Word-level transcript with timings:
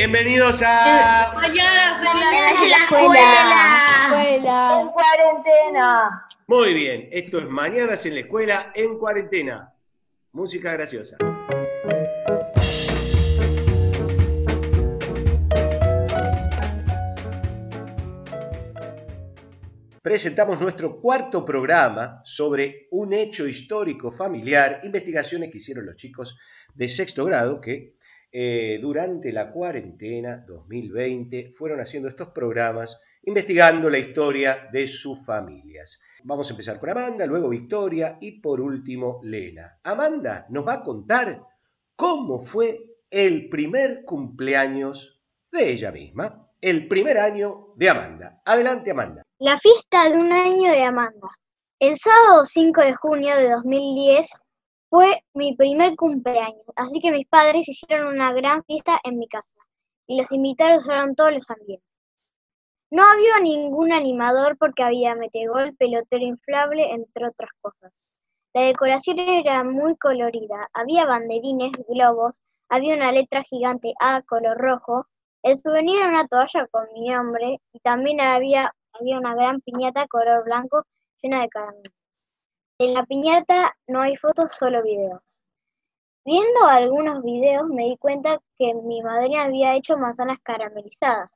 Bienvenidos 0.00 0.62
a 0.64 1.30
Mañana 1.34 1.94
se 1.94 2.04
Mañana 2.04 2.48
en 2.48 2.70
la 2.70 2.76
escuela. 2.78 3.20
escuela. 4.06 4.80
En 4.80 4.88
cuarentena. 4.88 6.26
Muy 6.46 6.72
bien, 6.72 7.10
esto 7.12 7.38
es 7.38 7.46
Mañanas 7.46 8.06
en 8.06 8.14
la 8.14 8.20
Escuela 8.20 8.72
en 8.74 8.98
Cuarentena. 8.98 9.74
Música 10.32 10.72
graciosa. 10.72 11.18
Presentamos 20.00 20.58
nuestro 20.62 20.98
cuarto 20.98 21.44
programa 21.44 22.22
sobre 22.24 22.88
un 22.92 23.12
hecho 23.12 23.46
histórico 23.46 24.12
familiar, 24.12 24.80
investigaciones 24.82 25.52
que 25.52 25.58
hicieron 25.58 25.84
los 25.84 25.96
chicos 25.96 26.38
de 26.74 26.88
sexto 26.88 27.26
grado 27.26 27.60
que 27.60 27.99
eh, 28.32 28.78
durante 28.80 29.32
la 29.32 29.50
cuarentena 29.50 30.44
2020 30.46 31.54
fueron 31.58 31.80
haciendo 31.80 32.08
estos 32.08 32.28
programas 32.28 32.98
investigando 33.24 33.90
la 33.90 33.98
historia 33.98 34.68
de 34.72 34.86
sus 34.86 35.24
familias. 35.24 35.98
Vamos 36.22 36.48
a 36.48 36.52
empezar 36.52 36.78
con 36.78 36.90
Amanda, 36.90 37.26
luego 37.26 37.48
Victoria 37.48 38.18
y 38.20 38.40
por 38.40 38.60
último 38.60 39.20
Lena. 39.24 39.78
Amanda 39.82 40.46
nos 40.48 40.66
va 40.66 40.74
a 40.74 40.82
contar 40.82 41.42
cómo 41.96 42.46
fue 42.46 42.78
el 43.10 43.48
primer 43.48 44.04
cumpleaños 44.04 45.20
de 45.50 45.72
ella 45.72 45.90
misma, 45.90 46.48
el 46.60 46.86
primer 46.88 47.18
año 47.18 47.74
de 47.76 47.90
Amanda. 47.90 48.42
Adelante 48.44 48.90
Amanda. 48.90 49.22
La 49.38 49.58
fiesta 49.58 50.08
de 50.08 50.18
un 50.18 50.32
año 50.32 50.70
de 50.70 50.84
Amanda. 50.84 51.28
El 51.78 51.96
sábado 51.96 52.44
5 52.44 52.80
de 52.82 52.94
junio 52.94 53.36
de 53.36 53.50
2010 53.50 54.44
fue 54.90 55.24
mi 55.34 55.56
primer 55.56 55.96
cumpleaños, 55.96 56.64
así 56.76 57.00
que 57.00 57.12
mis 57.12 57.26
padres 57.26 57.68
hicieron 57.68 58.08
una 58.08 58.32
gran 58.32 58.64
fiesta 58.64 59.00
en 59.04 59.18
mi 59.18 59.28
casa 59.28 59.56
y 60.06 60.18
los 60.18 60.32
invitaron 60.32 60.78
usaron 60.78 61.14
todos 61.14 61.32
los 61.32 61.48
ambientes. 61.48 61.88
No 62.90 63.04
había 63.04 63.38
ningún 63.40 63.92
animador 63.92 64.58
porque 64.58 64.82
había 64.82 65.14
metegol, 65.14 65.76
pelotero 65.76 66.24
inflable, 66.24 66.90
entre 66.92 67.28
otras 67.28 67.50
cosas. 67.60 67.92
La 68.52 68.62
decoración 68.62 69.20
era 69.20 69.62
muy 69.62 69.96
colorida, 69.96 70.68
había 70.72 71.06
banderines, 71.06 71.70
globos, 71.88 72.42
había 72.68 72.96
una 72.96 73.12
letra 73.12 73.44
gigante 73.44 73.94
A 74.00 74.22
color 74.22 74.58
rojo, 74.58 75.06
el 75.44 75.56
souvenir 75.56 76.00
era 76.00 76.08
una 76.08 76.26
toalla 76.26 76.66
con 76.66 76.86
mi 76.94 77.08
nombre 77.10 77.60
y 77.72 77.78
también 77.80 78.20
había, 78.20 78.74
había 78.92 79.18
una 79.18 79.36
gran 79.36 79.60
piñata 79.60 80.08
color 80.08 80.44
blanco 80.44 80.84
llena 81.22 81.42
de 81.42 81.48
caramelos. 81.48 81.99
En 82.80 82.94
la 82.94 83.04
piñata 83.04 83.76
no 83.88 84.00
hay 84.00 84.16
fotos, 84.16 84.54
solo 84.54 84.82
videos. 84.82 85.20
Viendo 86.24 86.64
algunos 86.64 87.22
videos 87.22 87.68
me 87.68 87.84
di 87.84 87.98
cuenta 87.98 88.40
que 88.56 88.72
mi 88.72 89.02
madrina 89.02 89.42
había 89.42 89.76
hecho 89.76 89.98
manzanas 89.98 90.38
caramelizadas 90.42 91.30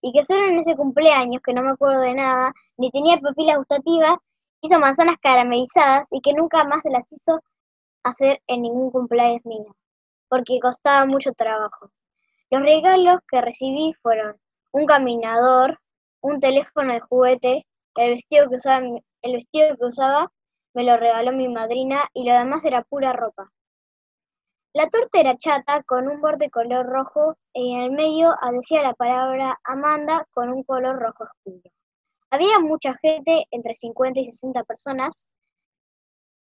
y 0.00 0.12
que 0.12 0.22
solo 0.22 0.44
en 0.44 0.60
ese 0.60 0.76
cumpleaños, 0.76 1.42
que 1.42 1.52
no 1.52 1.62
me 1.62 1.72
acuerdo 1.72 2.00
de 2.00 2.14
nada, 2.14 2.52
ni 2.76 2.92
tenía 2.92 3.18
papilas 3.18 3.56
gustativas, 3.56 4.20
hizo 4.60 4.78
manzanas 4.78 5.16
caramelizadas 5.20 6.06
y 6.12 6.20
que 6.20 6.32
nunca 6.32 6.62
más 6.62 6.82
las 6.84 7.10
hizo 7.10 7.40
hacer 8.04 8.40
en 8.46 8.62
ningún 8.62 8.92
cumpleaños 8.92 9.44
mío, 9.44 9.74
porque 10.28 10.60
costaba 10.60 11.06
mucho 11.06 11.32
trabajo. 11.32 11.90
Los 12.50 12.62
regalos 12.62 13.18
que 13.26 13.40
recibí 13.40 13.94
fueron 14.00 14.36
un 14.70 14.86
caminador, 14.86 15.80
un 16.20 16.38
teléfono 16.38 16.92
de 16.92 17.00
juguete, 17.00 17.66
el 17.96 18.10
vestido 18.10 18.48
que 18.48 18.56
usaba, 18.58 18.86
el 19.22 19.32
vestido 19.32 19.76
que 19.76 19.86
usaba 19.86 20.30
me 20.74 20.82
lo 20.84 20.96
regaló 20.96 21.32
mi 21.32 21.48
madrina 21.48 22.08
y 22.12 22.28
lo 22.28 22.36
demás 22.36 22.64
era 22.64 22.82
pura 22.82 23.12
ropa. 23.12 23.50
La 24.74 24.88
torta 24.88 25.20
era 25.20 25.36
chata 25.36 25.84
con 25.84 26.08
un 26.08 26.20
borde 26.20 26.50
color 26.50 26.84
rojo 26.84 27.36
y 27.52 27.74
en 27.74 27.82
el 27.82 27.90
medio 27.92 28.34
decía 28.52 28.82
la 28.82 28.92
palabra 28.94 29.56
Amanda 29.62 30.26
con 30.32 30.50
un 30.50 30.64
color 30.64 30.98
rojo 30.98 31.24
oscuro. 31.24 31.70
Había 32.30 32.58
mucha 32.58 32.94
gente, 32.94 33.44
entre 33.52 33.76
50 33.76 34.18
y 34.18 34.24
60 34.24 34.64
personas. 34.64 35.28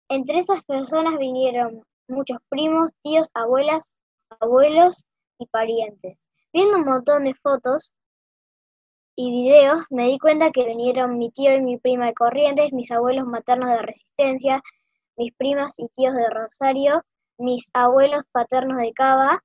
Entre 0.10 0.40
esas 0.40 0.64
personas 0.64 1.20
vinieron 1.20 1.84
muchos 2.08 2.40
primos, 2.50 2.92
tíos, 3.04 3.30
abuelas, 3.36 3.96
abuelos 4.40 5.06
y 5.38 5.46
parientes. 5.46 6.20
Viendo 6.52 6.78
un 6.78 6.86
montón 6.86 7.26
de 7.26 7.36
fotos 7.36 7.94
y 9.18 9.32
videos, 9.32 9.84
me 9.90 10.08
di 10.08 10.20
cuenta 10.20 10.52
que 10.52 10.68
vinieron 10.68 11.18
mi 11.18 11.32
tío 11.32 11.54
y 11.56 11.62
mi 11.62 11.78
prima 11.78 12.06
de 12.06 12.14
Corrientes, 12.14 12.72
mis 12.72 12.92
abuelos 12.92 13.26
maternos 13.26 13.70
de 13.70 13.82
Resistencia, 13.82 14.62
mis 15.18 15.34
primas 15.34 15.80
y 15.80 15.88
tíos 15.96 16.14
de 16.14 16.30
Rosario, 16.30 17.04
mis 17.40 17.70
abuelos 17.74 18.24
paternos 18.32 18.80
de 18.80 18.94
Cava, 18.94 19.44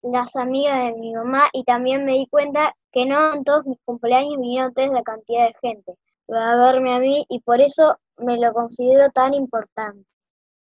las 0.00 0.34
amigas 0.34 0.86
de 0.86 0.94
mi 0.94 1.12
mamá 1.14 1.42
y 1.52 1.64
también 1.64 2.06
me 2.06 2.14
di 2.14 2.26
cuenta 2.26 2.74
que 2.90 3.04
no 3.04 3.34
en 3.34 3.44
todos 3.44 3.66
mis 3.66 3.78
cumpleaños 3.84 4.40
vinieron 4.40 4.72
toda 4.72 4.86
esa 4.88 5.02
cantidad 5.02 5.46
de 5.46 5.54
gente 5.60 5.92
a 6.28 6.56
verme 6.56 6.94
a 6.94 6.98
mí 6.98 7.26
y 7.28 7.40
por 7.40 7.60
eso 7.60 7.98
me 8.16 8.38
lo 8.38 8.54
considero 8.54 9.10
tan 9.10 9.34
importante. 9.34 10.06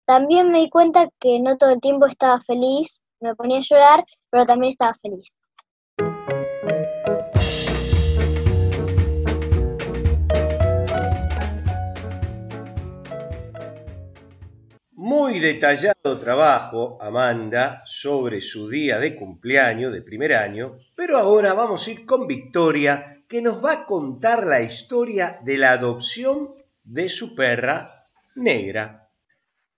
También 0.07 0.53
me 0.53 0.61
di 0.61 0.71
cuenta 0.71 1.09
que 1.19 1.41
no 1.41 1.57
todo 1.57 1.71
el 1.71 1.81
tiempo 1.81 2.07
estaba 2.07 2.41
feliz, 2.43 3.03
me 3.19 3.35
ponía 3.35 3.59
a 3.59 3.63
llorar, 3.63 4.05
pero 4.31 4.47
también 4.47 4.71
estaba 4.71 4.95
feliz. 5.03 5.29
Detallado 15.41 16.19
trabajo, 16.19 16.99
Amanda, 17.01 17.83
sobre 17.87 18.41
su 18.41 18.69
día 18.69 18.99
de 18.99 19.15
cumpleaños 19.15 19.93
de 19.93 20.03
primer 20.03 20.35
año, 20.35 20.79
pero 20.97 21.17
ahora 21.17 21.55
vamos 21.55 21.87
a 21.87 21.91
ir 21.93 22.05
con 22.05 22.27
Victoria, 22.27 23.23
que 23.29 23.41
nos 23.41 23.65
va 23.65 23.73
a 23.73 23.87
contar 23.87 24.47
la 24.47 24.61
historia 24.63 25.39
de 25.45 25.57
la 25.57 25.73
adopción 25.73 26.51
de 26.83 27.09
su 27.09 27.35
perra 27.37 28.05
negra. 28.35 29.09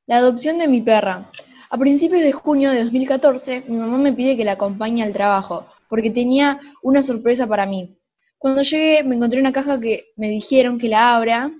La 0.06 0.16
adopción 0.16 0.58
de 0.58 0.68
mi 0.68 0.80
perra. 0.80 1.30
A 1.68 1.76
principios 1.76 2.22
de 2.22 2.32
junio 2.32 2.70
de 2.70 2.82
2014, 2.84 3.64
mi 3.68 3.76
mamá 3.76 3.98
me 3.98 4.12
pide 4.14 4.36
que 4.36 4.44
la 4.44 4.52
acompañe 4.52 5.02
al 5.02 5.12
trabajo, 5.12 5.66
porque 5.88 6.10
tenía 6.10 6.58
una 6.82 7.02
sorpresa 7.02 7.46
para 7.46 7.66
mí. 7.66 7.98
Cuando 8.38 8.62
llegué, 8.62 9.04
me 9.04 9.16
encontré 9.16 9.38
una 9.38 9.52
caja 9.52 9.78
que 9.78 10.12
me 10.16 10.28
dijeron 10.28 10.78
que 10.78 10.88
la 10.88 11.14
abra, 11.14 11.52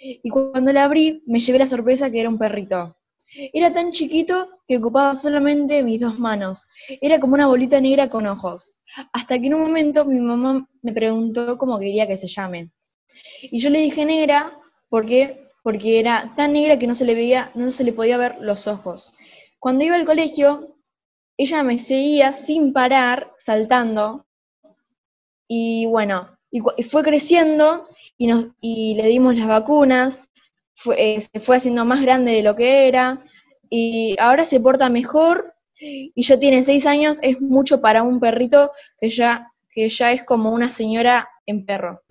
y 0.00 0.30
cuando 0.30 0.72
la 0.72 0.84
abrí, 0.84 1.22
me 1.26 1.40
llevé 1.40 1.58
la 1.58 1.66
sorpresa 1.66 2.10
que 2.10 2.20
era 2.20 2.30
un 2.30 2.38
perrito. 2.38 2.96
Era 3.34 3.72
tan 3.72 3.92
chiquito 3.92 4.60
que 4.66 4.76
ocupaba 4.76 5.16
solamente 5.16 5.82
mis 5.82 6.00
dos 6.00 6.18
manos. 6.18 6.66
Era 7.00 7.18
como 7.18 7.34
una 7.34 7.46
bolita 7.46 7.80
negra 7.80 8.08
con 8.08 8.26
ojos. 8.26 8.74
Hasta 9.12 9.38
que 9.38 9.46
en 9.46 9.54
un 9.54 9.62
momento 9.62 10.04
mi 10.04 10.20
mamá 10.20 10.68
me 10.82 10.92
preguntó 10.92 11.56
cómo 11.56 11.78
quería 11.78 12.06
que 12.06 12.18
se 12.18 12.28
llame. 12.28 12.70
Y 13.42 13.58
yo 13.58 13.70
le 13.70 13.80
dije 13.80 14.04
negra 14.04 14.58
porque, 14.88 15.48
porque 15.62 15.98
era 15.98 16.32
tan 16.36 16.52
negra 16.52 16.78
que 16.78 16.86
no 16.86 16.94
se 16.94 17.04
le 17.04 17.14
veía, 17.14 17.50
no 17.54 17.70
se 17.70 17.84
le 17.84 17.92
podía 17.92 18.18
ver 18.18 18.36
los 18.40 18.66
ojos. 18.68 19.12
Cuando 19.58 19.84
iba 19.84 19.96
al 19.96 20.04
colegio, 20.04 20.76
ella 21.36 21.62
me 21.62 21.78
seguía 21.78 22.32
sin 22.32 22.72
parar, 22.72 23.32
saltando. 23.38 24.26
Y 25.48 25.86
bueno, 25.86 26.38
y, 26.50 26.60
fue 26.82 27.02
creciendo 27.02 27.82
y, 28.18 28.26
nos, 28.26 28.48
y 28.60 28.94
le 28.94 29.08
dimos 29.08 29.36
las 29.36 29.48
vacunas, 29.48 30.28
eh, 30.96 31.20
se 31.20 31.40
fue 31.40 31.56
haciendo 31.56 31.84
más 31.84 32.02
grande 32.02 32.32
de 32.32 32.42
lo 32.42 32.56
que 32.56 32.88
era 32.88 33.20
y 33.70 34.16
ahora 34.18 34.44
se 34.44 34.60
porta 34.60 34.88
mejor 34.88 35.54
y 35.84 36.22
ya 36.22 36.38
tiene 36.38 36.62
seis 36.62 36.86
años, 36.86 37.18
es 37.22 37.40
mucho 37.40 37.80
para 37.80 38.02
un 38.02 38.20
perrito 38.20 38.70
que 39.00 39.10
ya, 39.10 39.50
que 39.70 39.88
ya 39.88 40.12
es 40.12 40.22
como 40.22 40.52
una 40.52 40.70
señora 40.70 41.28
en 41.46 41.64
perro. 41.66 42.02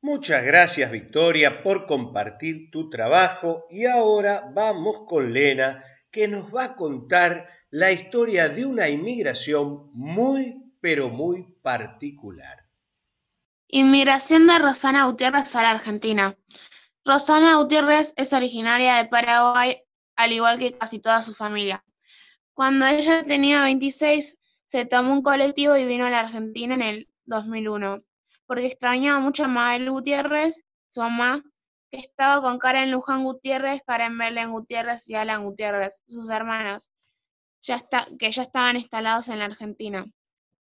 Muchas 0.00 0.44
gracias 0.44 0.90
Victoria 0.90 1.62
por 1.62 1.86
compartir 1.86 2.70
tu 2.70 2.90
trabajo 2.90 3.66
y 3.70 3.86
ahora 3.86 4.44
vamos 4.52 5.06
con 5.08 5.32
Lena 5.32 5.84
que 6.12 6.28
nos 6.28 6.54
va 6.54 6.64
a 6.64 6.76
contar 6.76 7.48
la 7.72 7.90
historia 7.90 8.50
de 8.50 8.66
una 8.66 8.90
inmigración 8.90 9.90
muy, 9.94 10.62
pero 10.82 11.08
muy 11.08 11.44
particular. 11.62 12.66
Inmigración 13.66 14.46
de 14.46 14.58
Rosana 14.58 15.06
Gutiérrez 15.06 15.56
a 15.56 15.62
la 15.62 15.70
Argentina. 15.70 16.36
Rosana 17.02 17.56
Gutiérrez 17.56 18.12
es 18.18 18.34
originaria 18.34 18.96
de 18.96 19.06
Paraguay, 19.08 19.82
al 20.16 20.32
igual 20.32 20.58
que 20.58 20.76
casi 20.76 20.98
toda 20.98 21.22
su 21.22 21.32
familia. 21.32 21.82
Cuando 22.52 22.84
ella 22.84 23.24
tenía 23.24 23.62
26, 23.62 24.36
se 24.66 24.84
tomó 24.84 25.14
un 25.14 25.22
colectivo 25.22 25.74
y 25.74 25.86
vino 25.86 26.04
a 26.04 26.10
la 26.10 26.20
Argentina 26.20 26.74
en 26.74 26.82
el 26.82 27.08
2001, 27.24 28.02
porque 28.44 28.66
extrañaba 28.66 29.18
mucho 29.18 29.44
a 29.44 29.48
Mabel 29.48 29.90
Gutiérrez, 29.90 30.62
su 30.90 31.00
mamá, 31.00 31.42
que 31.90 32.00
estaba 32.00 32.42
con 32.42 32.58
Karen 32.58 32.90
Luján 32.90 33.24
Gutiérrez, 33.24 33.80
Karen 33.86 34.18
Belén 34.18 34.50
Gutiérrez 34.50 35.08
y 35.08 35.14
Alan 35.14 35.42
Gutiérrez, 35.42 36.02
sus 36.06 36.28
hermanos 36.28 36.91
que 38.18 38.32
ya 38.32 38.42
estaban 38.42 38.76
instalados 38.76 39.28
en 39.28 39.38
la 39.38 39.46
Argentina. 39.46 40.06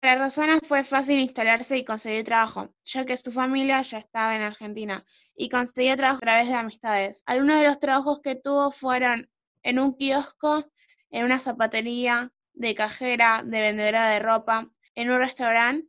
Para 0.01 0.21
Rosana 0.21 0.61
fue 0.61 0.85
fácil 0.85 1.19
instalarse 1.19 1.77
y 1.77 1.85
conseguir 1.85 2.25
trabajo, 2.25 2.75
ya 2.85 3.05
que 3.05 3.17
su 3.17 3.33
familia 3.33 3.83
ya 3.83 3.99
estaba 3.99 4.37
en 4.37 4.43
Argentina 4.43 5.05
y 5.35 5.49
consiguió 5.49 5.97
trabajo 5.97 6.19
a 6.19 6.21
través 6.21 6.49
de 6.49 6.55
amistades. 6.55 7.23
Algunos 7.27 7.59
de 7.61 7.67
los 7.67 7.79
trabajos 7.79 8.21
que 8.23 8.37
tuvo 8.37 8.71
fueron 8.71 9.29
en 9.63 9.79
un 9.79 9.97
kiosco, 9.97 10.71
en 11.11 11.25
una 11.25 11.41
zapatería, 11.41 12.33
de 12.53 12.75
cajera, 12.75 13.43
de 13.45 13.61
vendedora 13.61 14.11
de 14.11 14.21
ropa, 14.21 14.71
en 14.95 15.11
un 15.11 15.19
restaurante. 15.19 15.89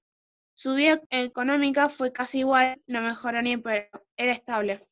Su 0.53 0.73
vida 0.73 1.01
económica 1.09 1.87
fue 1.89 2.11
casi 2.11 2.39
igual, 2.39 2.81
no 2.87 3.01
mejoró 3.01 3.41
ni 3.41 3.57
pero 3.57 3.87
era 4.17 4.33
estable. 4.33 4.85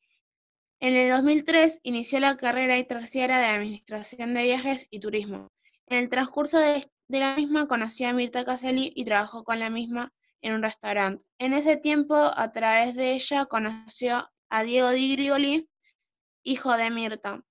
En 0.80 0.94
el 0.94 1.10
2003 1.10 1.80
inició 1.82 2.20
la 2.20 2.36
carrera 2.36 2.82
terciaria 2.86 3.38
de 3.38 3.46
Administración 3.46 4.34
de 4.34 4.42
Viajes 4.44 4.86
y 4.90 5.00
Turismo. 5.00 5.48
En 5.88 5.98
el 5.98 6.08
transcurso 6.08 6.58
de, 6.58 6.84
la 7.08 7.36
misma 7.36 7.68
conoció 7.68 8.08
a 8.08 8.12
Mirta 8.12 8.44
Caselli 8.44 8.92
y 8.96 9.04
trabajó 9.04 9.44
con 9.44 9.60
la 9.60 9.70
misma 9.70 10.12
en 10.42 10.54
un 10.54 10.62
restaurante. 10.62 11.24
En 11.38 11.52
ese 11.52 11.76
tiempo, 11.76 12.16
a 12.16 12.50
través 12.50 12.96
de 12.96 13.14
ella, 13.14 13.46
conoció 13.46 14.28
a 14.50 14.62
Diego 14.64 14.90
Di 14.90 15.12
Grioli, 15.12 15.68
hijo 16.42 16.76
de 16.76 16.90
Mirta. 16.90 17.44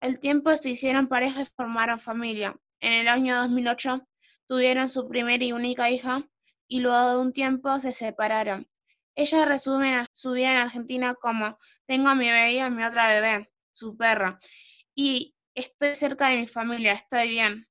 El 0.00 0.20
tiempo 0.20 0.56
se 0.56 0.70
hicieron 0.70 1.08
pareja 1.08 1.42
y 1.42 1.46
formaron 1.46 1.98
familia. 1.98 2.56
En 2.80 2.92
el 2.92 3.08
año 3.08 3.36
2008 3.36 4.06
tuvieron 4.46 4.88
su 4.88 5.08
primera 5.08 5.44
y 5.44 5.52
única 5.52 5.90
hija 5.90 6.24
y 6.68 6.80
luego 6.80 7.10
de 7.10 7.16
un 7.18 7.32
tiempo 7.32 7.78
se 7.80 7.92
separaron. 7.92 8.68
Ella 9.16 9.44
resume 9.44 10.06
su 10.12 10.32
vida 10.32 10.52
en 10.52 10.56
Argentina 10.58 11.14
como 11.14 11.58
tengo 11.86 12.08
a 12.08 12.14
mi 12.14 12.26
bebé 12.26 12.52
y 12.54 12.58
a 12.60 12.70
mi 12.70 12.84
otra 12.84 13.08
bebé, 13.08 13.48
su 13.72 13.96
perra, 13.96 14.38
y 14.94 15.34
estoy 15.54 15.94
cerca 15.94 16.28
de 16.28 16.38
mi 16.38 16.46
familia, 16.46 16.92
estoy 16.92 17.28
bien. 17.28 17.66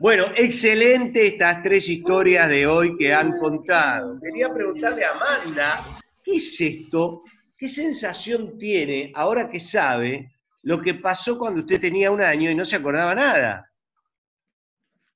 Bueno, 0.00 0.28
excelente 0.34 1.26
estas 1.26 1.62
tres 1.62 1.86
historias 1.86 2.48
de 2.48 2.66
hoy 2.66 2.96
que 2.96 3.12
han 3.12 3.38
contado. 3.38 4.18
Quería 4.18 4.50
preguntarle 4.50 5.04
a 5.04 5.10
Amanda, 5.10 6.00
¿qué 6.24 6.36
es 6.36 6.58
esto? 6.58 7.22
¿Qué 7.54 7.68
sensación 7.68 8.56
tiene 8.58 9.12
ahora 9.14 9.50
que 9.50 9.60
sabe 9.60 10.32
lo 10.62 10.80
que 10.80 10.94
pasó 10.94 11.36
cuando 11.36 11.60
usted 11.60 11.78
tenía 11.78 12.10
un 12.10 12.22
año 12.22 12.50
y 12.50 12.54
no 12.54 12.64
se 12.64 12.76
acordaba 12.76 13.14
nada? 13.14 13.70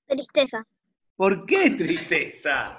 Tristeza. 0.06 0.66
¿Por 1.16 1.46
qué 1.46 1.70
tristeza? 1.70 2.78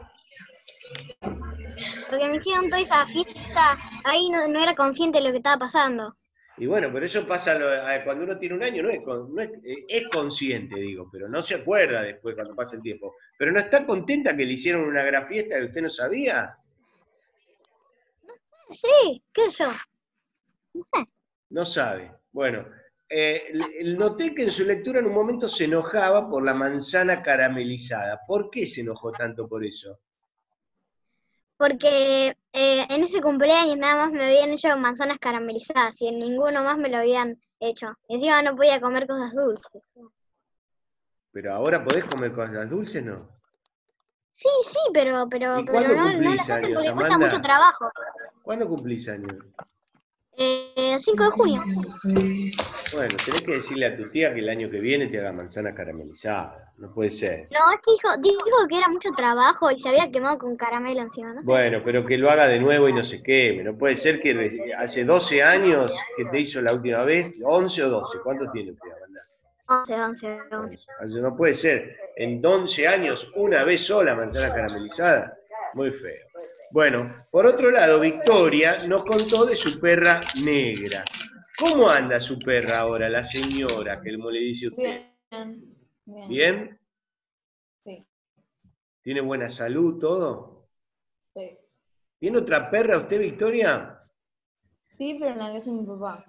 Porque 2.07 2.27
me 2.27 2.35
hicieron 2.35 2.69
toda 2.69 2.83
esa 2.83 3.03
fiesta, 3.07 3.79
ahí 4.03 4.29
no, 4.29 4.47
no 4.47 4.59
era 4.59 4.75
consciente 4.75 5.17
de 5.17 5.23
lo 5.23 5.31
que 5.31 5.37
estaba 5.37 5.57
pasando. 5.57 6.15
Y 6.57 6.67
bueno, 6.67 6.89
pero 6.93 7.05
eso 7.05 7.27
pasa 7.27 7.57
cuando 8.05 8.23
uno 8.23 8.37
tiene 8.37 8.55
un 8.55 8.63
año, 8.63 8.83
no, 8.83 8.89
es, 8.89 9.49
eh, 9.63 9.85
es, 9.89 10.07
consciente, 10.07 10.79
digo, 10.79 11.09
pero 11.11 11.27
no 11.27 11.43
se 11.43 11.55
acuerda 11.55 12.01
después 12.01 12.35
cuando 12.35 12.55
pasa 12.55 12.77
el 12.77 12.81
tiempo. 12.81 13.15
Pero 13.37 13.51
no 13.51 13.59
está 13.59 13.85
contenta 13.85 14.35
que 14.35 14.45
le 14.45 14.53
hicieron 14.53 14.83
una 14.83 15.03
gran 15.03 15.27
fiesta 15.27 15.57
que 15.57 15.65
usted 15.65 15.81
no 15.81 15.89
sabía. 15.89 16.55
Sí, 18.69 19.21
¿qué 19.33 19.45
es 19.45 19.59
eso? 19.59 19.71
No 20.73 20.83
sé. 20.83 21.07
No 21.49 21.65
sabe. 21.65 22.11
Bueno, 22.31 22.65
eh, 23.09 23.53
noté 23.83 24.33
que 24.33 24.43
en 24.43 24.51
su 24.51 24.63
lectura 24.63 24.99
en 24.99 25.07
un 25.07 25.13
momento 25.13 25.47
se 25.47 25.65
enojaba 25.65 26.29
por 26.29 26.43
la 26.43 26.53
manzana 26.53 27.21
caramelizada. 27.21 28.21
¿Por 28.25 28.49
qué 28.49 28.65
se 28.65 28.81
enojó 28.81 29.11
tanto 29.11 29.47
por 29.47 29.65
eso? 29.65 29.99
Porque 31.57 32.35
eh, 32.53 32.85
en 32.89 33.03
ese 33.03 33.21
cumpleaños 33.21 33.77
nada 33.77 34.05
más 34.05 34.13
me 34.13 34.25
habían 34.25 34.51
hecho 34.51 34.75
manzanas 34.77 35.17
caramelizadas 35.19 36.01
y 36.01 36.07
en 36.07 36.19
ninguno 36.19 36.63
más 36.63 36.77
me 36.77 36.89
lo 36.89 36.97
habían 36.97 37.39
hecho. 37.59 37.93
Encima 38.07 38.41
no 38.41 38.55
podía 38.55 38.81
comer 38.81 39.07
cosas 39.07 39.33
dulces. 39.33 39.89
Pero 41.31 41.53
ahora 41.53 41.83
podés 41.83 42.05
comer 42.05 42.33
cosas 42.33 42.69
dulces, 42.69 43.03
¿no? 43.03 43.27
Sí, 44.33 44.49
sí, 44.63 44.79
pero, 44.93 45.27
pero, 45.29 45.63
pero 45.65 45.95
no, 45.95 46.13
no, 46.13 46.35
las 46.35 46.49
hacen 46.49 46.73
porque 46.73 46.91
cuesta 46.91 47.17
mucho 47.17 47.41
trabajo. 47.41 47.89
¿Cuándo 48.43 48.67
cumplís 48.67 49.07
años? 49.07 49.37
Eh, 50.37 50.97
5 50.99 51.23
de 51.23 51.29
junio. 51.31 51.63
Bueno, 52.93 53.17
tenés 53.25 53.41
que 53.41 53.51
decirle 53.51 53.85
a 53.87 53.97
tu 53.97 54.09
tía 54.09 54.33
que 54.33 54.39
el 54.39 54.49
año 54.49 54.69
que 54.69 54.79
viene 54.79 55.07
te 55.07 55.19
haga 55.19 55.31
manzana 55.31 55.73
caramelizada. 55.73 56.73
No 56.77 56.93
puede 56.93 57.11
ser. 57.11 57.47
No, 57.51 57.73
es 57.73 57.81
que 57.81 57.91
dijo, 57.91 58.17
dijo 58.21 58.67
que 58.67 58.77
era 58.77 58.89
mucho 58.89 59.09
trabajo 59.15 59.71
y 59.71 59.79
se 59.79 59.89
había 59.89 60.11
quemado 60.11 60.37
con 60.37 60.57
caramelo 60.57 61.01
encima. 61.01 61.33
¿no? 61.33 61.41
Bueno, 61.43 61.81
pero 61.83 62.05
que 62.05 62.17
lo 62.17 62.29
haga 62.29 62.47
de 62.47 62.59
nuevo 62.59 62.89
y 62.89 62.93
no 62.93 63.03
se 63.03 63.23
queme. 63.23 63.63
No 63.63 63.77
puede 63.77 63.95
ser 63.95 64.21
que 64.21 64.73
hace 64.77 65.05
12 65.05 65.41
años 65.41 65.91
que 66.17 66.25
te 66.25 66.39
hizo 66.39 66.61
la 66.61 66.73
última 66.73 67.03
vez, 67.03 67.33
11 67.43 67.83
o 67.83 67.89
12. 67.89 68.17
¿Cuánto 68.23 68.51
tiene 68.51 68.71
usted, 68.71 68.89
11, 69.67 69.93
11, 70.01 70.39
11. 70.51 71.21
No 71.21 71.35
puede 71.35 71.55
ser. 71.55 71.97
En 72.15 72.45
11 72.45 72.88
años, 72.88 73.31
una 73.35 73.63
vez 73.63 73.83
sola 73.85 74.15
manzana 74.15 74.53
caramelizada. 74.53 75.38
Muy 75.73 75.91
feo. 75.91 76.25
Bueno, 76.71 77.25
por 77.31 77.45
otro 77.45 77.71
lado, 77.71 78.00
Victoria 78.00 78.85
nos 78.88 79.06
contó 79.06 79.45
de 79.45 79.56
su 79.56 79.79
perra 79.79 80.21
negra. 80.44 81.06
¿Cómo 81.57 81.89
anda 81.89 82.19
su 82.19 82.38
perra 82.39 82.79
ahora, 82.79 83.07
la 83.07 83.23
señora, 83.23 84.01
que 84.01 84.12
le 84.12 84.39
dice 84.39 84.67
usted? 84.67 85.06
Bien. 85.31 86.27
Bien. 86.27 86.79
Sí. 87.83 88.06
¿Tiene 89.03 89.21
buena 89.21 89.50
salud, 89.50 90.00
todo? 90.00 90.67
Sí. 91.33 91.57
¿Tiene 92.19 92.39
otra 92.39 92.69
perra 92.69 92.97
usted, 92.97 93.19
Victoria? 93.19 94.00
Sí, 94.97 95.17
pero 95.19 95.31
en 95.31 95.38
la 95.38 95.53
casa 95.53 95.71
de 95.71 95.77
mi 95.77 95.85
papá. 95.85 96.25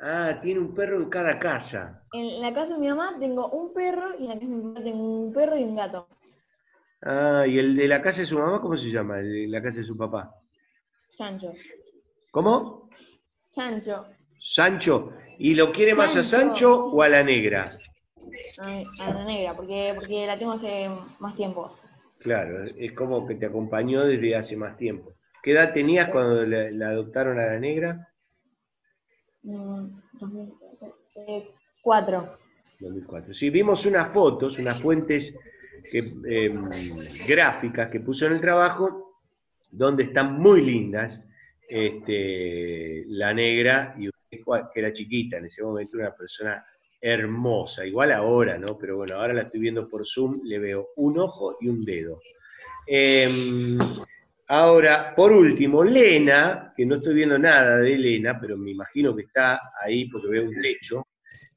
Ah, 0.00 0.40
tiene 0.42 0.60
un 0.60 0.74
perro 0.74 0.96
en 0.96 1.08
cada 1.08 1.38
casa. 1.38 2.02
En 2.12 2.40
la 2.40 2.52
casa 2.52 2.74
de 2.74 2.80
mi 2.80 2.88
mamá 2.88 3.16
tengo 3.20 3.48
un 3.50 3.72
perro 3.72 4.08
y 4.18 4.24
en 4.24 4.28
la 4.28 4.34
casa 4.34 4.46
de 4.46 4.56
mi 4.56 4.62
papá 4.62 4.82
tengo 4.82 5.04
un 5.04 5.32
perro 5.32 5.56
y 5.56 5.64
un 5.64 5.74
gato. 5.76 6.08
Ah, 7.02 7.44
¿y 7.46 7.58
el 7.58 7.76
de 7.76 7.88
la 7.88 8.00
casa 8.00 8.20
de 8.20 8.26
su 8.26 8.38
mamá 8.38 8.60
cómo 8.60 8.76
se 8.76 8.90
llama? 8.90 9.18
El 9.18 9.32
de 9.32 9.48
la 9.48 9.62
casa 9.62 9.80
de 9.80 9.86
su 9.86 9.96
papá. 9.96 10.34
Chancho. 11.14 11.52
¿Cómo? 12.30 12.88
Chancho. 13.50 14.06
Sancho. 14.38 15.12
¿Y 15.38 15.54
lo 15.54 15.72
quiere 15.72 15.94
más 15.94 16.14
a 16.16 16.22
Sancho 16.22 16.76
o 16.76 17.02
a 17.02 17.08
la 17.08 17.22
negra? 17.22 17.78
A, 18.58 19.12
la 19.12 19.24
negra, 19.24 19.56
porque, 19.56 19.92
porque 19.94 20.26
la 20.26 20.38
tengo 20.38 20.52
hace 20.52 20.88
más 21.18 21.34
tiempo. 21.34 21.76
Claro, 22.18 22.64
es 22.64 22.92
como 22.92 23.26
que 23.26 23.34
te 23.34 23.46
acompañó 23.46 24.04
desde 24.04 24.36
hace 24.36 24.56
más 24.56 24.76
tiempo. 24.76 25.14
¿Qué 25.42 25.52
edad 25.52 25.72
tenías 25.72 26.10
cuando 26.10 26.46
la, 26.46 26.90
adoptaron 26.90 27.40
a 27.40 27.46
la 27.46 27.58
negra? 27.58 28.08
Mm, 29.42 29.86
2004. 30.12 32.38
2004. 32.78 33.34
Sí, 33.34 33.50
vimos 33.50 33.84
unas 33.86 34.12
fotos, 34.12 34.60
unas 34.60 34.80
fuentes 34.80 35.34
Em, 35.90 37.26
gráficas 37.26 37.90
que 37.90 38.00
puso 38.00 38.26
en 38.26 38.32
el 38.32 38.40
trabajo, 38.40 39.20
donde 39.70 40.04
están 40.04 40.38
muy 40.38 40.62
lindas, 40.62 41.22
este, 41.68 43.04
la 43.08 43.32
negra, 43.32 43.94
y 43.98 44.08
que 44.30 44.80
era 44.80 44.92
chiquita 44.92 45.38
en 45.38 45.46
ese 45.46 45.62
momento, 45.62 45.98
una 45.98 46.14
persona 46.14 46.64
hermosa, 47.00 47.84
igual 47.84 48.12
ahora, 48.12 48.56
¿no? 48.58 48.78
Pero 48.78 48.96
bueno, 48.96 49.16
ahora 49.16 49.34
la 49.34 49.42
estoy 49.42 49.60
viendo 49.60 49.88
por 49.88 50.06
Zoom, 50.06 50.40
le 50.44 50.58
veo 50.58 50.88
un 50.96 51.18
ojo 51.18 51.56
y 51.60 51.68
un 51.68 51.84
dedo. 51.84 52.20
Em, 52.86 53.78
ahora, 54.48 55.14
por 55.14 55.32
último, 55.32 55.82
Lena, 55.82 56.72
que 56.76 56.86
no 56.86 56.96
estoy 56.96 57.14
viendo 57.14 57.38
nada 57.38 57.78
de 57.78 57.96
Lena, 57.96 58.38
pero 58.40 58.56
me 58.56 58.70
imagino 58.70 59.14
que 59.16 59.22
está 59.22 59.60
ahí 59.82 60.08
porque 60.08 60.28
veo 60.28 60.44
un 60.44 60.60
techo, 60.60 61.06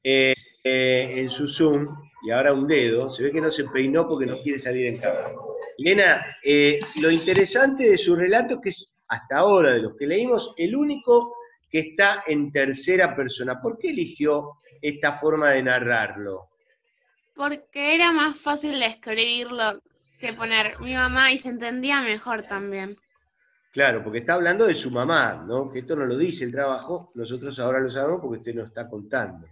eh, 0.02 0.34
eh, 0.64 1.14
en 1.16 1.30
su 1.30 1.46
Zoom, 1.46 1.86
y 2.26 2.32
ahora 2.32 2.52
un 2.52 2.66
dedo, 2.66 3.08
se 3.08 3.22
ve 3.22 3.30
que 3.30 3.40
no 3.40 3.52
se 3.52 3.62
peinó 3.64 4.08
porque 4.08 4.26
no 4.26 4.42
quiere 4.42 4.58
salir 4.58 4.86
en 4.86 4.98
cámara. 4.98 5.30
Elena, 5.78 6.26
eh, 6.42 6.80
lo 6.96 7.08
interesante 7.08 7.88
de 7.88 7.96
su 7.96 8.16
relato 8.16 8.54
es 8.54 8.60
que 8.60 8.68
es, 8.70 8.94
hasta 9.06 9.36
ahora, 9.36 9.74
de 9.74 9.82
los 9.82 9.96
que 9.96 10.08
leímos, 10.08 10.52
el 10.56 10.74
único 10.74 11.36
que 11.70 11.78
está 11.78 12.24
en 12.26 12.50
tercera 12.50 13.14
persona. 13.14 13.60
¿Por 13.62 13.78
qué 13.78 13.90
eligió 13.90 14.58
esta 14.82 15.20
forma 15.20 15.50
de 15.50 15.62
narrarlo? 15.62 16.48
Porque 17.36 17.94
era 17.94 18.10
más 18.10 18.36
fácil 18.36 18.80
de 18.80 18.86
escribirlo 18.86 19.80
que 20.18 20.32
poner 20.32 20.80
mi 20.80 20.94
mamá 20.94 21.30
y 21.30 21.38
se 21.38 21.50
entendía 21.50 22.02
mejor 22.02 22.42
también. 22.42 22.96
Claro, 23.70 24.02
porque 24.02 24.18
está 24.18 24.34
hablando 24.34 24.66
de 24.66 24.74
su 24.74 24.90
mamá, 24.90 25.44
¿no? 25.46 25.70
Que 25.70 25.78
esto 25.80 25.94
no 25.94 26.06
lo 26.06 26.18
dice 26.18 26.42
el 26.42 26.50
trabajo, 26.50 27.12
nosotros 27.14 27.56
ahora 27.60 27.78
lo 27.78 27.90
sabemos 27.90 28.20
porque 28.20 28.38
usted 28.38 28.54
nos 28.56 28.68
está 28.70 28.88
contando. 28.88 29.46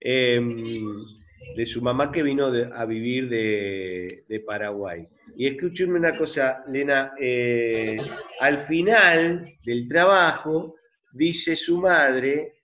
Em, 0.00 1.23
de 1.56 1.66
su 1.66 1.82
mamá 1.82 2.10
que 2.10 2.22
vino 2.22 2.46
a 2.46 2.84
vivir 2.84 3.28
de, 3.28 4.42
Paraguay. 4.46 5.06
Y 5.36 5.46
escúcheme 5.46 5.98
una 5.98 6.16
cosa, 6.16 6.64
Lena, 6.68 7.12
eh, 7.20 7.96
al 8.40 8.66
final 8.66 9.46
del 9.64 9.88
trabajo 9.88 10.76
dice 11.12 11.56
su 11.56 11.78
madre 11.78 12.54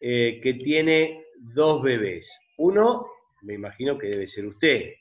eh, 0.00 0.40
que 0.42 0.54
tiene 0.54 1.24
dos 1.54 1.82
bebés. 1.82 2.30
Uno, 2.58 3.06
me 3.42 3.54
imagino 3.54 3.98
que 3.98 4.08
debe 4.08 4.26
ser 4.26 4.46
usted. 4.46 4.92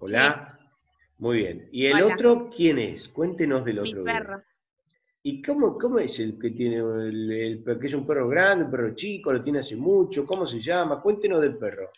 Hola. 0.00 0.54
Muy 1.18 1.38
bien. 1.38 1.68
¿Y 1.72 1.86
el 1.86 2.02
otro 2.02 2.48
quién 2.54 2.78
es? 2.78 3.08
Cuéntenos 3.08 3.64
del 3.64 3.80
otro. 3.80 3.98
Mi 3.98 4.04
perro. 4.04 4.42
¿Y 5.22 5.42
cómo, 5.42 5.76
cómo 5.76 5.98
es 5.98 6.18
el 6.20 6.38
que 6.38 6.50
tiene 6.50 6.76
el, 6.76 7.64
que 7.80 7.86
es 7.86 7.94
un 7.94 8.06
perro 8.06 8.28
grande, 8.28 8.64
un 8.64 8.70
perro 8.70 8.94
chico, 8.94 9.32
lo 9.32 9.42
tiene 9.42 9.58
hace 9.58 9.74
mucho? 9.74 10.24
¿Cómo 10.24 10.46
se 10.46 10.60
llama? 10.60 11.00
Cuéntenos 11.00 11.40
del 11.40 11.56
perro. 11.58 11.90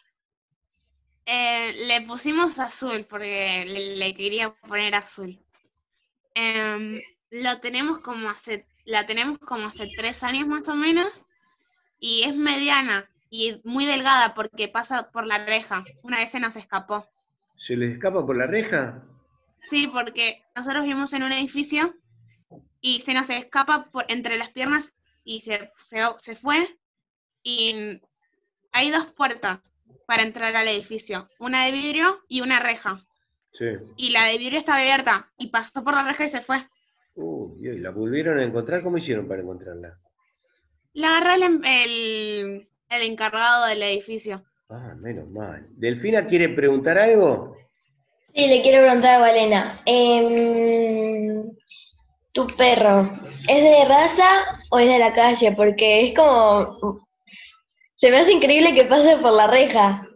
Eh, 1.33 1.87
le 1.87 2.01
pusimos 2.09 2.59
azul 2.59 3.07
porque 3.09 3.65
le, 3.65 3.97
le 3.99 4.15
quería 4.17 4.51
poner 4.51 4.97
azul. 4.97 5.39
Em, 6.35 7.01
lo 7.31 7.61
tenemos 7.61 8.01
como 8.01 8.29
hace, 8.31 8.67
la 8.85 9.07
tenemos 9.07 9.39
como 9.39 9.69
hace 9.69 9.89
tres 9.97 10.25
años 10.25 10.49
más 10.49 10.67
o 10.69 10.75
menos 10.75 11.09
y 12.01 12.25
es 12.25 12.35
mediana 12.35 13.09
y 13.31 13.61
muy 13.63 13.87
delgada 13.87 14.35
porque 14.35 14.67
pasa 14.67 15.13
por 15.13 15.25
la 15.25 15.45
reja. 15.45 15.85
Una 16.03 16.17
vez 16.19 16.33
se 16.33 16.41
nos 16.41 16.57
escapó. 16.57 17.07
¿Se 17.59 17.77
les 17.77 17.95
escapa 17.95 18.27
por 18.27 18.37
la 18.37 18.49
reja? 18.49 19.01
Sí, 19.63 19.87
porque 19.87 20.43
nosotros 20.57 20.83
vivimos 20.83 21.13
en 21.13 21.23
un 21.23 21.31
edificio 21.31 21.95
y 22.81 22.99
se 23.01 23.15
nos 23.15 23.31
escapa 23.31 23.85
por 23.93 24.05
entre 24.09 24.37
las 24.37 24.51
piernas 24.51 24.97
y 25.23 25.43
se, 25.43 25.71
se, 25.87 26.01
se 26.19 26.35
fue. 26.35 26.77
Y 27.45 28.01
hay 28.73 28.91
dos 28.91 29.07
puertas 29.13 29.61
para 30.07 30.23
entrar 30.23 30.55
al 30.57 30.69
edificio, 30.69 31.29
una 31.39 31.67
de 31.67 31.73
vidrio 31.73 32.21
y 32.29 32.41
una 32.41 32.61
reja. 32.61 33.01
Sí. 33.53 33.67
Y 33.97 34.11
la 34.11 34.25
de 34.27 34.39
vidrio 34.39 34.59
estaba 34.59 34.79
abierta 34.79 35.31
y 35.39 35.49
pasó 35.49 35.83
por 35.85 35.95
la 35.95 36.05
reja 36.05 36.25
y 36.25 36.29
se 36.29 36.41
fue. 36.41 36.67
Uy, 37.15 37.69
¿y 37.69 37.79
la 37.79 37.91
volvieron 37.91 38.39
a 38.39 38.45
encontrar? 38.45 38.83
¿Cómo 38.83 38.99
hicieron 38.99 39.27
para 39.29 39.43
encontrarla? 39.43 39.99
La 40.93 41.17
agarró 41.17 41.35
el, 41.35 41.43
em- 41.43 41.65
el, 41.65 42.69
el 42.89 43.03
encargado 43.03 43.67
del 43.67 43.83
edificio. 43.83 44.45
Ah, 44.69 44.95
menos 44.99 45.29
mal. 45.31 45.67
¿Delfina 45.71 46.27
quiere 46.27 46.49
preguntar 46.51 46.99
algo? 46.99 47.57
Sí, 48.35 48.47
le 48.47 48.63
quiero 48.63 48.85
preguntar 48.85 49.17
a 49.17 49.19
Valena. 49.19 49.83
em, 49.85 51.51
¿Tu 52.33 52.47
perro 52.57 53.11
es 53.49 53.63
de 53.63 53.85
raza 53.87 54.61
o 54.71 54.79
es 54.79 54.89
de 54.89 54.99
la 54.99 55.13
calle? 55.13 55.53
Porque 55.57 56.09
es 56.09 56.15
como... 56.17 57.01
Se 58.01 58.11
me 58.11 58.19
hace 58.19 58.33
increíble 58.33 58.75
que 58.75 58.85
pase 58.85 59.19
por 59.19 59.33
la 59.33 59.47
reja. 59.47 60.07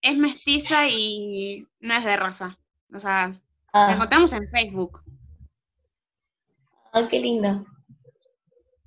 Es 0.00 0.16
mestiza 0.16 0.86
y 0.88 1.66
no 1.80 1.94
es 1.94 2.04
de 2.04 2.16
raza. 2.16 2.56
O 2.92 3.00
sea, 3.00 3.28
la 3.28 3.38
Ah, 3.72 3.92
encontramos 3.94 4.32
en 4.32 4.48
Facebook. 4.50 5.00
ah, 6.92 7.08
qué 7.10 7.18
lindo. 7.18 7.66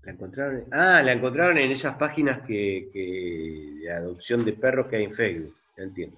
¿La 0.03 0.13
encontraron? 0.13 0.63
Ah, 0.71 1.01
la 1.03 1.11
encontraron 1.11 1.57
en 1.57 1.71
esas 1.71 1.97
páginas 1.97 2.41
que, 2.47 2.89
que- 2.93 3.73
de 3.81 3.91
adopción 3.91 4.45
de 4.45 4.53
perros 4.53 4.87
que 4.87 4.95
hay 4.97 5.03
en 5.03 5.15
Facebook. 5.15 5.53
Ya 5.77 5.83
entiendo. 5.83 6.17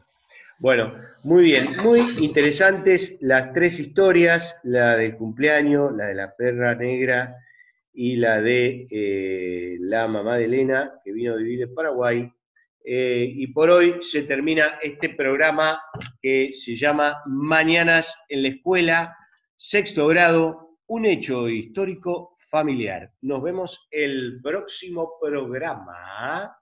Bueno, 0.59 0.93
muy 1.23 1.43
bien, 1.45 1.77
muy 1.81 2.01
interesantes 2.23 3.15
las 3.21 3.53
tres 3.53 3.79
historias, 3.79 4.55
la 4.63 4.97
del 4.97 5.15
cumpleaños, 5.15 5.95
la 5.95 6.05
de 6.07 6.15
la 6.15 6.35
perra 6.35 6.75
negra 6.75 7.37
y 8.01 8.15
la 8.15 8.39
de 8.41 8.87
eh, 8.89 9.75
la 9.81 10.07
mamá 10.07 10.37
de 10.37 10.45
Elena, 10.45 10.93
que 11.03 11.11
vino 11.11 11.33
a 11.33 11.35
vivir 11.35 11.63
en 11.63 11.75
Paraguay. 11.75 12.31
Eh, 12.81 13.29
y 13.29 13.47
por 13.47 13.69
hoy 13.69 13.97
se 14.01 14.23
termina 14.23 14.79
este 14.81 15.09
programa 15.09 15.81
que 16.21 16.53
se 16.53 16.77
llama 16.77 17.17
Mañanas 17.25 18.17
en 18.29 18.43
la 18.43 18.49
Escuela, 18.49 19.17
sexto 19.57 20.07
grado, 20.07 20.77
un 20.87 21.07
hecho 21.07 21.49
histórico 21.49 22.37
familiar. 22.49 23.11
Nos 23.19 23.43
vemos 23.43 23.89
el 23.91 24.39
próximo 24.41 25.15
programa. 25.19 26.55